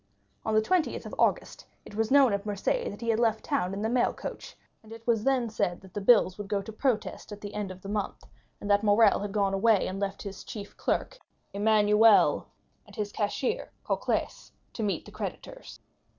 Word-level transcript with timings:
On 0.43 0.55
the 0.55 0.63
20th 0.63 1.05
of 1.05 1.13
August 1.19 1.67
it 1.85 1.93
was 1.93 2.09
known 2.09 2.33
at 2.33 2.43
Marseilles 2.43 2.89
that 2.89 3.01
he 3.01 3.09
had 3.09 3.19
left 3.19 3.43
town 3.45 3.71
in 3.71 3.83
the 3.83 3.87
mailcoach, 3.87 4.55
and 4.81 4.91
then 4.91 4.97
it 4.99 5.05
was 5.05 5.23
said 5.55 5.79
that 5.81 5.93
the 5.93 6.01
bills 6.01 6.39
would 6.39 6.47
go 6.47 6.59
to 6.59 6.71
protest 6.73 7.31
at 7.31 7.39
the 7.39 7.53
end 7.53 7.69
of 7.69 7.83
the 7.83 7.87
month, 7.87 8.23
and 8.59 8.67
that 8.67 8.81
Morrel 8.81 9.19
had 9.19 9.31
gone 9.31 9.53
away 9.53 9.85
and 9.85 9.99
left 9.99 10.23
his 10.23 10.43
chief 10.43 10.75
clerk 10.75 11.19
Emmanuel, 11.53 12.47
and 12.87 12.95
his 12.95 13.11
cashier 13.11 13.69
Cocles, 13.83 14.51
to 14.73 14.81
meet 14.81 15.05
the 15.05 15.11
creditors. 15.11 15.79